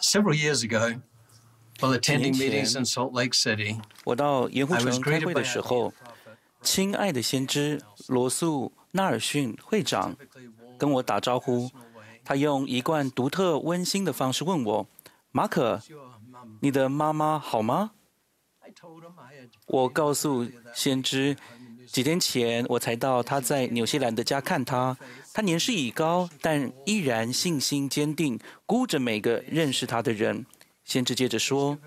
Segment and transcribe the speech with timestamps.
[0.00, 1.00] Several years ago,
[1.80, 5.92] while attending meetings in Salt Lake City, 我到盐湖城开会的时候，
[6.62, 10.16] 亲爱的先知罗素纳尔逊会长
[10.78, 11.70] 跟我打招呼，
[12.24, 14.86] 他用一贯独特温馨的方式问我
[15.32, 15.80] ：“马可，
[16.60, 17.92] 你的妈妈好吗？”
[19.66, 21.36] 我告诉先知，
[21.86, 24.96] 几天前我才到他在纽西兰的家看他，
[25.32, 30.46] 他年事已高，但依然信心坚定，顾着每个认识他的人。
[30.84, 31.78] 先知接着说：“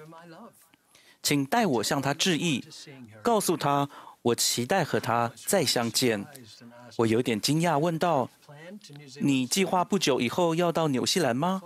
[1.21, 2.63] 请代我向他致意，
[3.21, 3.89] 告诉他
[4.21, 6.25] 我期待和他再相见。”
[6.97, 8.29] 我有点惊讶，问道
[9.19, 11.61] ：“你计划不久以后要到纽西兰吗？”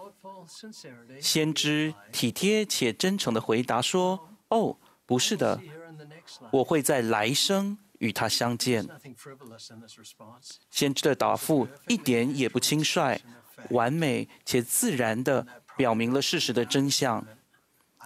[1.19, 5.59] 先知体贴且真诚地回答说：“哦，不是的，
[6.51, 8.85] 我会在来生与他相见。”
[10.69, 13.19] 先知的答复一点也不轻率，
[13.69, 17.25] 完美且自然地表明了事实的真相。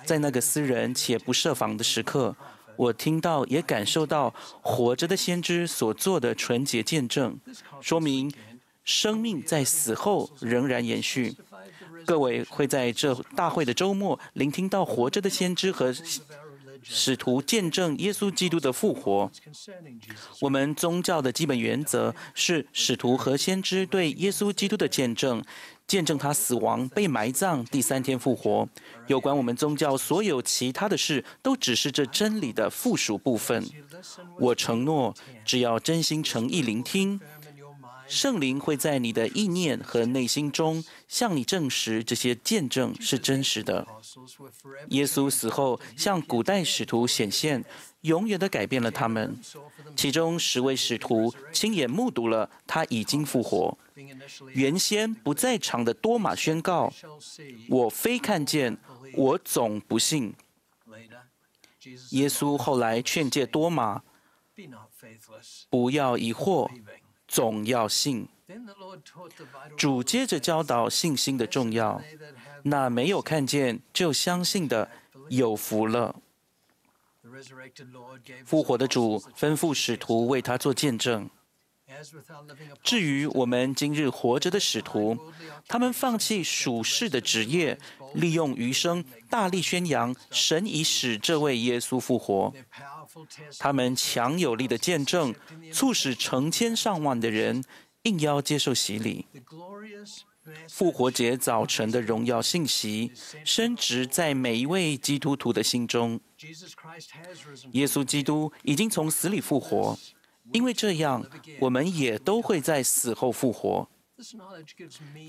[0.05, 2.35] 在那个私人且不设防的时刻，
[2.75, 7.39] 我听到也感受到活着的先知所做的纯洁见证，
[7.81, 8.31] 说明
[8.83, 11.35] 生命在死后仍然延续。
[12.03, 15.93] 各位会在这大会的周末聆听到活着的先知和
[16.83, 19.31] 使徒见证耶稣基督的复活。
[20.39, 25.43] 我们宗教的基本原则是使徒和先知对耶稣基督的见证，
[25.87, 28.67] 见证他死亡、被埋葬、第三天复活。
[29.07, 33.63] 有关我们宗教所有其他的事，都只是这真理的附属部分。
[34.39, 35.13] 我承诺，
[35.45, 37.19] 只要真心诚意聆听。
[38.11, 43.87] 圣灵会在你的意念和内心中向你证实这些见证是真实的。
[44.89, 47.63] 耶稣死后向古代使徒显现，
[48.01, 49.39] 永远地改变了他们。
[49.95, 53.77] 其中十位使徒亲眼目睹了他已经复活。
[54.53, 56.91] 原先不在场的多马宣告
[57.69, 58.77] ：“我非看见，
[59.13, 60.33] 我总不信。”
[62.11, 64.01] 耶稣后来劝诫多马
[65.71, 66.69] ：“不要疑惑。”
[67.31, 68.27] 总要信。
[69.77, 72.01] 主接着教导信心的重要。
[72.63, 74.91] 那没有看见就相信的，
[75.29, 76.13] 有福了。
[78.45, 81.29] 复活的主吩咐使徒为他做见证。
[82.83, 85.17] 至于我们今日活着的使徒，
[85.67, 87.79] 他们放弃属世的职业，
[88.13, 92.53] 利用余生大力宣扬神已使这位耶稣复活。
[93.59, 95.33] 他们强有力的见证，
[95.73, 97.63] 促使成千上万的人
[98.03, 99.25] 应邀接受洗礼。
[100.67, 103.11] 复活节早晨的荣耀信息，
[103.45, 106.19] 深植在每一位基督徒的心中。
[107.73, 109.97] 耶稣基督已经从死里复活。
[110.53, 111.23] 因为这样，
[111.59, 113.87] 我们也都会在死后复活。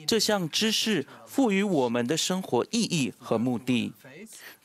[0.07, 3.93] 这项知识赋予我们的生活意义和目的。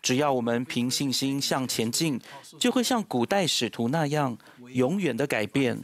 [0.01, 2.19] 只要我们凭信心向前进，
[2.59, 4.37] 就会像古代使徒那样，
[4.73, 5.81] 永远的改变。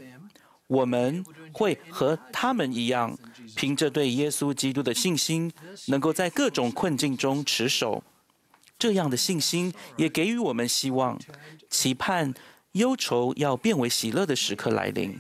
[0.68, 3.18] 我们会和他们一样，
[3.56, 5.52] 凭着对耶稣基督的信心，
[5.88, 8.04] 能够在各种困境中持守。
[8.80, 11.20] 这样的信心也给予我们希望，
[11.70, 12.34] 期盼。
[12.74, 15.18] 忧愁要变为喜乐的时刻来临。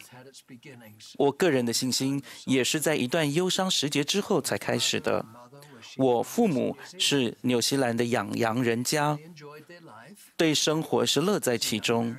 [1.17, 5.25] 我个人的信心也是在一段忧伤时节之后才开始的。
[5.97, 9.17] 我父母是纽西兰的养羊人家，
[10.35, 12.15] 对生活是乐在其中。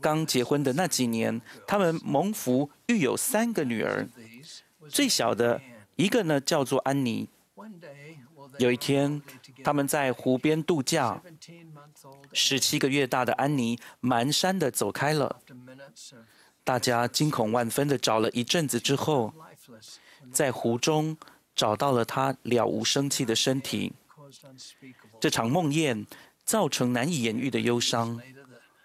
[0.00, 4.08] 刚结婚的那几年，他们蒙福育有三个女儿，
[4.88, 5.60] 最小的
[5.96, 7.28] 一个呢叫做安妮。
[8.58, 9.20] 有一天，
[9.62, 11.22] 他们在湖边度假。
[12.32, 15.40] 十七个月大的安妮蹒跚地走开了，
[16.64, 19.32] 大家惊恐万分地找了一阵子之后，
[20.32, 21.16] 在湖中
[21.54, 23.92] 找到了她了无生气的身体。
[25.20, 26.06] 这场梦魇
[26.44, 28.20] 造成难以言喻的忧伤。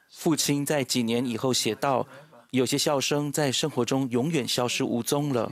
[0.09, 2.06] 父亲在几年以后写道
[2.51, 5.51] ：“有些笑声在生活中永远消失无踪了。”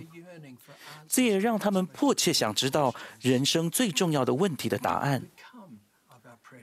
[1.08, 5.24] 这也让他们迫切想知道人生最重要的问题的答案。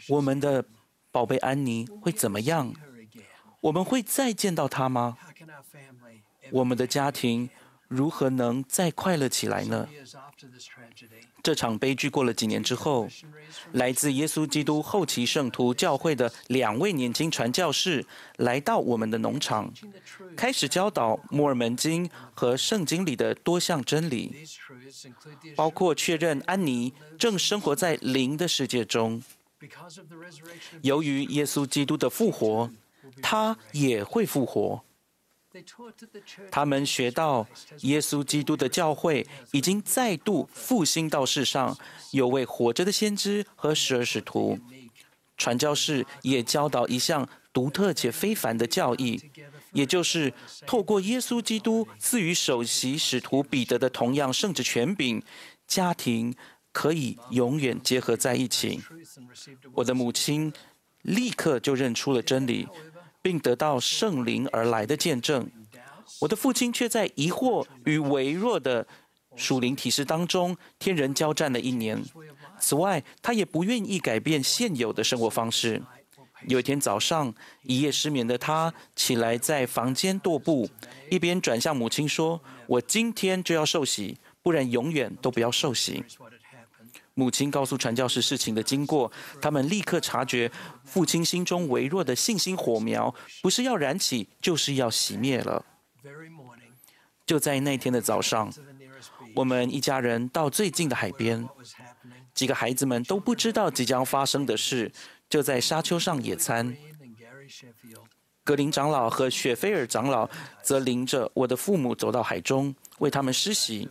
[0.09, 0.65] 我们的。
[1.13, 2.75] 宝贝安妮会怎么样？
[3.61, 5.19] 我们会再见到她吗？
[6.51, 7.51] 我们的家庭
[7.87, 9.87] 如何能再快乐起来呢？
[11.43, 13.09] 这场悲剧过了几年之后，
[13.73, 18.07] 来自耶稣基督后期圣徒教会的两位年轻传教士
[18.39, 19.71] 来到我们的农场，
[20.35, 24.47] 开始教导摩尔门经和圣经里的多项真理，
[25.55, 29.23] 包括确认安妮正生活在灵的世界中。
[30.83, 32.71] 由于耶稣基督的复活，
[33.21, 34.83] 他也会复活。
[36.51, 37.47] 他们学到
[37.81, 41.77] 耶稣基督的教会已经再度复兴到世上，
[42.13, 44.59] 有位活着的先知和十二使徒。
[45.37, 49.21] 传教士也教导一项独特且非凡的教义，
[49.73, 50.33] 也就是
[50.67, 55.23] 透过耶稣基督赐予首席使徒彼得的同样圣职权柄，
[55.67, 56.35] 家庭
[56.73, 58.81] 可以永远结合在一起。
[59.75, 60.53] 我的母亲
[61.03, 62.67] 立刻就认出了真理，
[63.21, 65.49] 并得到圣灵而来的见证。
[66.21, 68.87] 我的父亲却在疑惑与微弱的
[69.37, 72.03] 属灵体式当中天人交战了一年。
[72.59, 75.83] 此外，他也不愿意改变现有的生活方式。
[76.49, 77.33] 有一天早上，
[77.63, 80.69] 一夜失眠的他起来在房间踱步，
[81.11, 86.05] 一边转向母亲说：“我今天就要受洗，不然永远都不要受洗。”
[87.15, 89.11] 母亲告诉传教士事情的经过，
[89.41, 90.51] 他们立刻察觉
[90.85, 95.65] 父亲心中微弱的信心火苗，不是要燃起，就是要熄灭了。
[97.27, 98.53] 就在那天的早上，
[99.35, 101.47] 我们一家人到最近的海边，
[102.35, 104.91] 几个孩子们都不知道即将发生的事，
[105.29, 106.77] 就在沙丘上野餐。
[108.45, 110.29] 格林长老和雪菲尔长老
[110.63, 113.89] 则领着我的父母走到海中，为他们施洗。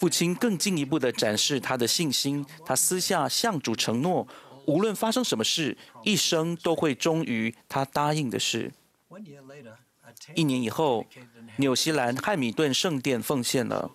[0.00, 4.26] 父亲更进一步地展示他的信心，他私下向主承诺，
[4.64, 8.72] 无论发生什么事，一生都会忠于他答应的事。
[10.34, 11.04] 一年以后，
[11.58, 13.90] 纽西兰汉米顿圣殿奉献了。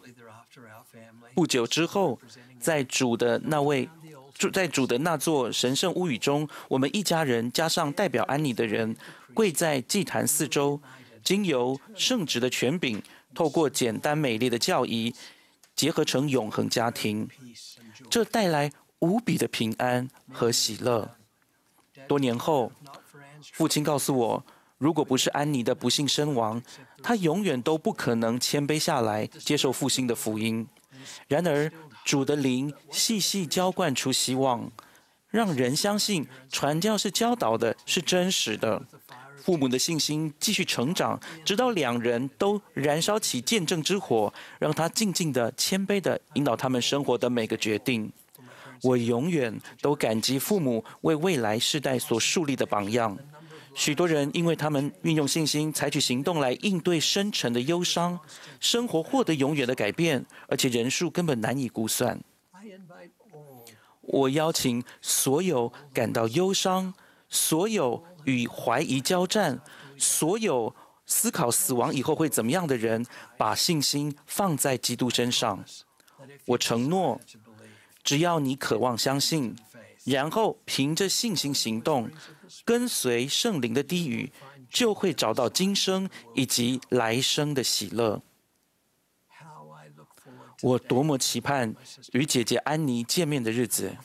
[1.33, 2.19] 不久之后，
[2.59, 3.89] 在主的那位
[4.35, 8.95] 住在主的那座神圣屋宇中，我们一家人加上代表安妮的人，
[9.33, 10.79] 跪在祭坛四周，
[11.23, 13.01] 经由圣职的权柄，
[13.33, 15.11] 透过简单美丽的教仪，
[15.75, 17.29] 结合成永恒家庭。
[18.09, 21.15] 这带来无比的平安和喜乐。
[22.07, 22.71] 多年后，
[23.53, 24.45] 父亲告诉我。
[24.77, 26.61] 如果不是安妮的不幸身亡，
[27.01, 30.67] 他永远都不可能谦卑下来接受复兴的福音。
[31.29, 31.71] 然而，
[32.03, 34.69] 主的灵细细浇灌出希望，
[35.29, 38.85] 让人相信传教士教导的是真实的。
[39.45, 48.11] 父母的信心继续成长，直到两人都燃烧起见证之火，让他静静的、谦卑的引导他们生活的每个决定。
[48.81, 53.15] 我永远都感激父母为未来世代所树立的榜样。
[53.75, 58.19] 许多人因为他们运用信心，采取行动来应对深沉的忧伤，
[58.59, 62.19] 生活获得永远的改变，而且人数根本难以估算。
[64.01, 66.93] 我邀请所有感到忧伤、
[67.35, 69.61] 所有与怀疑交战、
[69.97, 70.73] 所有
[71.05, 73.05] 思考死亡以后会怎么样的人，
[73.37, 75.63] 把信心放在基督身上。
[76.45, 77.19] 我承诺，
[78.03, 79.55] 只要你渴望相信，
[80.05, 82.09] 然后凭着信心行动。
[82.63, 84.31] 跟随圣灵的低语，
[84.69, 88.21] 就会找到今生以及来生的喜乐。
[90.61, 91.75] 我多么期盼
[92.13, 93.95] 与姐姐安妮见面的日子！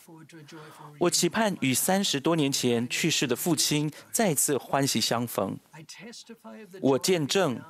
[0.98, 5.58] 我期盼与三十多年前去世的父亲再次欢喜相逢。
[6.80, 7.60] 我见证，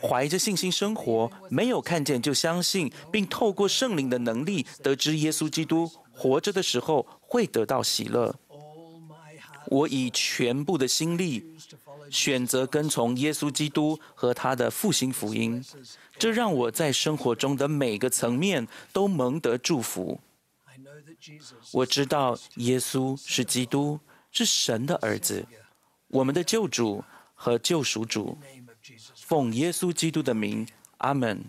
[0.00, 8.34] 怀着信心生活，没有看见就相信，并透过圣灵的能力得知耶稣基督活着的时候会得到喜乐。
[9.70, 11.44] 我以全部的心力
[12.10, 15.62] 选择跟从耶稣基督和他的复兴福音，
[16.18, 20.18] 这让我在生活中的每个层面都蒙得祝福。
[21.72, 25.44] 我知道耶稣是基督，是神的儿子，
[26.08, 28.38] 我们的救主和救赎主。
[29.16, 30.66] 奉耶稣基督的名，
[30.98, 31.44] 阿门。